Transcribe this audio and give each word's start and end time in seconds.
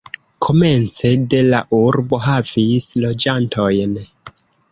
Komence 0.43 1.11
de 1.33 1.41
la 1.49 1.59
urbo 1.81 2.21
havis 2.29 2.87
loĝantojn. 3.05 3.97